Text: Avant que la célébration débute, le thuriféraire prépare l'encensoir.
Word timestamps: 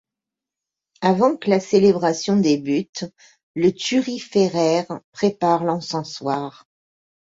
Avant 1.01 1.37
que 1.37 1.47
la 1.51 1.59
célébration 1.59 2.35
débute, 2.35 3.05
le 3.53 3.71
thuriféraire 3.71 4.87
prépare 5.11 5.63
l'encensoir. 5.63 6.65